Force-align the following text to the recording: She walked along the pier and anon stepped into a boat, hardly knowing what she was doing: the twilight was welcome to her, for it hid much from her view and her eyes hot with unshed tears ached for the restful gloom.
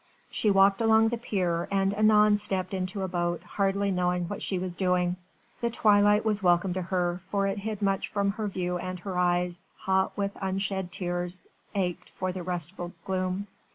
She 0.31 0.49
walked 0.49 0.81
along 0.81 1.09
the 1.09 1.17
pier 1.19 1.67
and 1.69 1.93
anon 1.93 2.35
stepped 2.35 2.73
into 2.73 3.03
a 3.03 3.07
boat, 3.07 3.43
hardly 3.43 3.91
knowing 3.91 4.27
what 4.27 4.41
she 4.41 4.57
was 4.57 4.75
doing: 4.75 5.15
the 5.61 5.69
twilight 5.69 6.25
was 6.25 6.41
welcome 6.41 6.73
to 6.73 6.81
her, 6.81 7.19
for 7.23 7.45
it 7.45 7.59
hid 7.59 7.83
much 7.83 8.07
from 8.07 8.31
her 8.31 8.47
view 8.47 8.79
and 8.79 8.99
her 9.01 9.15
eyes 9.15 9.67
hot 9.77 10.17
with 10.17 10.31
unshed 10.41 10.91
tears 10.91 11.45
ached 11.75 12.09
for 12.09 12.31
the 12.31 12.41
restful 12.41 12.93
gloom. 13.05 13.45